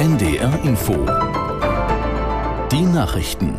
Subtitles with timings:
[0.00, 0.94] NDR Info.
[2.72, 3.58] Die Nachrichten.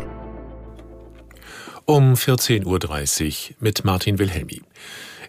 [1.84, 2.64] Um 14.30
[3.50, 4.60] Uhr mit Martin Wilhelmi.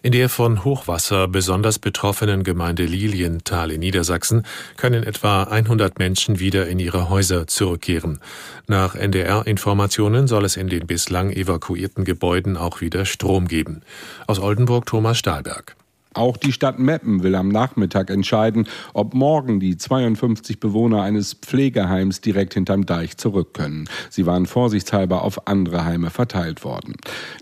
[0.02, 4.44] In der von Hochwasser besonders betroffenen Gemeinde Lilienthal in Niedersachsen
[4.76, 8.18] können etwa 100 Menschen wieder in ihre Häuser zurückkehren.
[8.66, 13.82] Nach NDR-Informationen soll es in den bislang evakuierten Gebäuden auch wieder Strom geben.
[14.26, 15.76] Aus Oldenburg Thomas Stahlberg.
[16.14, 22.20] Auch die Stadt Meppen will am Nachmittag entscheiden, ob morgen die 52 Bewohner eines Pflegeheims
[22.20, 23.88] direkt hinterm Deich zurück können.
[24.10, 26.94] Sie waren vorsichtshalber auf andere Heime verteilt worden.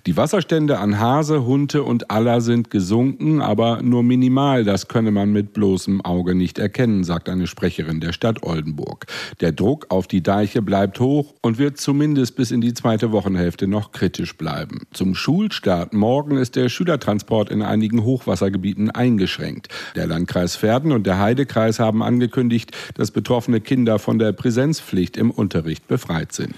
[0.06, 4.64] Die Wasserstände an Hase, Hunte und Aller sind gesunken, aber nur minimal.
[4.64, 9.04] Das könne man mit bloßem Auge nicht erkennen, sagt eine Sprecherin der Stadt Oldenburg.
[9.42, 13.66] Der Druck auf die Deiche bleibt hoch und wird zumindest bis in die zweite Wochenhälfte
[13.66, 14.86] noch kritisch bleiben.
[14.94, 19.68] Zum Schulstart morgen ist der Schülertransport in einigen Hochwassergebieten Gebieten eingeschränkt.
[19.96, 25.32] Der Landkreis Verden und der Heidekreis haben angekündigt, dass betroffene Kinder von der Präsenzpflicht im
[25.32, 26.54] Unterricht befreit sind.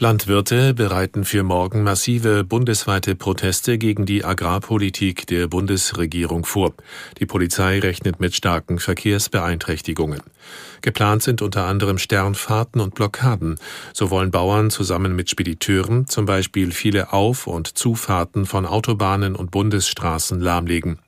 [0.00, 6.74] Landwirte bereiten für morgen massive bundesweite Proteste gegen die Agrarpolitik der Bundesregierung vor.
[7.18, 10.20] Die Polizei rechnet mit starken Verkehrsbeeinträchtigungen.
[10.82, 13.58] Geplant sind unter anderem Sternfahrten und Blockaden.
[13.92, 19.50] So wollen Bauern zusammen mit Spediteuren zum Beispiel viele Auf- und Zufahrten von Autobahnen und
[19.50, 21.00] Bundesstraßen lahmlegen.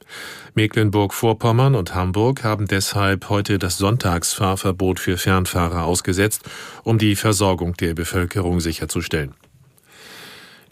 [0.55, 6.43] Mecklenburg-Vorpommern und Hamburg haben deshalb heute das Sonntagsfahrverbot für Fernfahrer ausgesetzt,
[6.83, 9.35] um die Versorgung der Bevölkerung sicherzustellen.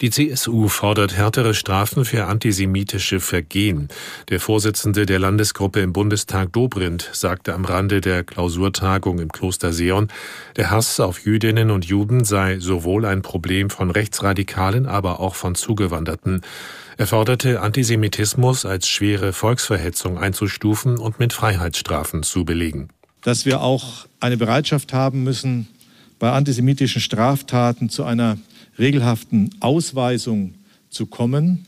[0.01, 3.89] Die CSU fordert härtere Strafen für antisemitische Vergehen.
[4.29, 10.07] Der Vorsitzende der Landesgruppe im Bundestag Dobrindt sagte am Rande der Klausurtagung im Kloster Seon,
[10.55, 15.55] der Hass auf Jüdinnen und Juden sei sowohl ein Problem von Rechtsradikalen, aber auch von
[15.55, 16.43] Zugewanderten.
[16.95, 22.87] Er forderte, Antisemitismus als schwere Volksverhetzung einzustufen und mit Freiheitsstrafen zu belegen.
[23.21, 25.67] Dass wir auch eine Bereitschaft haben müssen,
[26.19, 28.37] bei antisemitischen Straftaten zu einer
[28.79, 30.55] regelhaften Ausweisung
[30.89, 31.65] zu kommen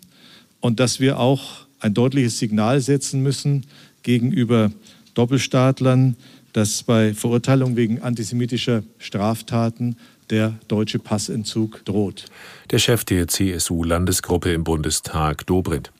[0.59, 3.66] und dass wir auch ein deutliches Signal setzen müssen
[4.03, 4.72] gegenüber
[5.13, 6.16] Doppelstaatlern,
[6.53, 9.97] dass bei Verurteilung wegen antisemitischer Straftaten
[10.29, 12.25] der deutsche Passentzug droht.
[12.69, 15.91] Der Chef der CSU-Landesgruppe im Bundestag, Dobrindt.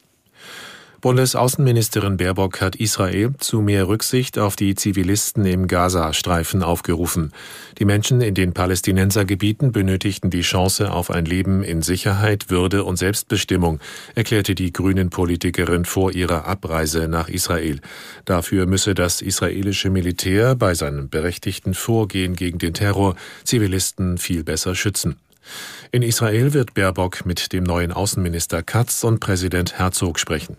[1.02, 7.32] Bundesaußenministerin Baerbock hat Israel zu mehr Rücksicht auf die Zivilisten im Gazastreifen aufgerufen.
[7.80, 12.98] Die Menschen in den Palästinensergebieten benötigten die Chance auf ein Leben in Sicherheit, Würde und
[12.98, 13.80] Selbstbestimmung,
[14.14, 17.82] erklärte die Grünen-Politikerin vor ihrer Abreise nach Israel.
[18.26, 24.76] Dafür müsse das israelische Militär bei seinem berechtigten Vorgehen gegen den Terror Zivilisten viel besser
[24.76, 25.16] schützen.
[25.92, 30.58] In Israel wird Baerbock mit dem neuen Außenminister Katz und Präsident Herzog sprechen.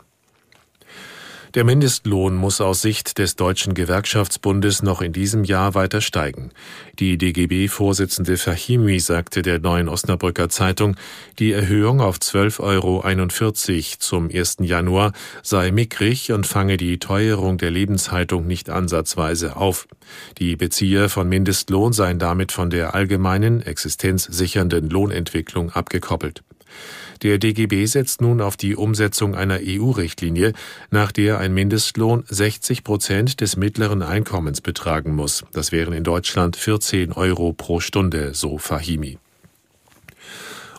[1.54, 6.50] Der Mindestlohn muss aus Sicht des Deutschen Gewerkschaftsbundes noch in diesem Jahr weiter steigen.
[6.98, 10.96] Die DGB-Vorsitzende Fahimi sagte der neuen Osnabrücker Zeitung,
[11.38, 14.56] die Erhöhung auf 12,41 Euro zum 1.
[14.60, 15.12] Januar
[15.42, 19.88] sei mickrig und fange die Teuerung der Lebenshaltung nicht ansatzweise auf.
[20.38, 26.42] Die Bezieher von Mindestlohn seien damit von der allgemeinen existenzsichernden Lohnentwicklung abgekoppelt.
[27.22, 30.52] Der DGB setzt nun auf die Umsetzung einer EU-Richtlinie,
[30.90, 35.44] nach der ein Mindestlohn 60 Prozent des mittleren Einkommens betragen muss.
[35.52, 39.18] Das wären in Deutschland 14 Euro pro Stunde, so Fahimi.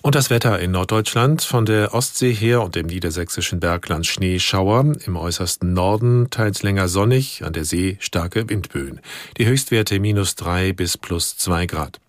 [0.01, 5.15] Und das Wetter in Norddeutschland von der Ostsee her und im niedersächsischen Bergland Schneeschauer, im
[5.15, 8.99] äußersten Norden teils länger sonnig, an der See starke Windböen.
[9.37, 12.01] Die Höchstwerte minus drei bis plus zwei Grad.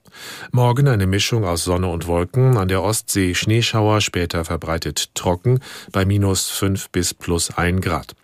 [0.53, 5.61] Morgen eine Mischung aus Sonne und Wolken, an der Ostsee Schneeschauer, später verbreitet trocken,
[5.93, 8.15] bei minus 5 bis plus 1 Grad.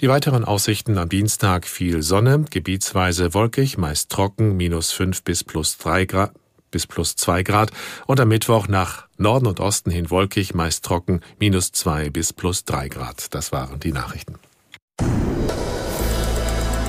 [0.00, 5.76] Die weiteren Aussichten am Dienstag viel Sonne, gebietsweise wolkig, meist trocken, minus 5 bis plus
[5.78, 6.32] 3 Grad
[6.70, 7.70] bis plus 2 Grad
[8.06, 12.64] und am Mittwoch nach Norden und Osten hin wolkig, meist trocken, minus 2 bis plus
[12.64, 13.34] 3 Grad.
[13.34, 14.38] Das waren die Nachrichten.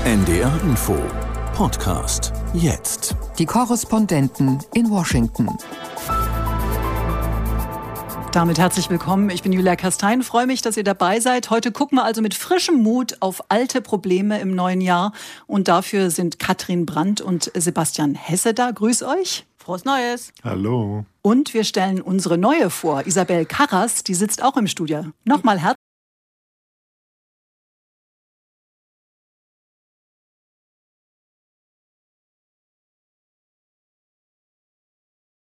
[0.06, 0.98] NDR Info
[1.54, 3.16] Podcast jetzt.
[3.38, 5.50] Die Korrespondenten in Washington.
[8.32, 9.30] Damit herzlich willkommen.
[9.30, 10.24] Ich bin Julia Kastein.
[10.24, 11.50] Freue mich, dass ihr dabei seid.
[11.50, 15.12] Heute gucken wir also mit frischem Mut auf alte Probleme im neuen Jahr.
[15.48, 18.72] Und dafür sind Katrin Brandt und Sebastian Hesse da.
[18.72, 19.46] Grüß euch.
[19.58, 20.34] Frohes Neues.
[20.44, 21.06] Hallo.
[21.22, 25.06] Und wir stellen unsere neue vor, Isabel Karras, die sitzt auch im Studio.
[25.24, 25.81] Nochmal herzlich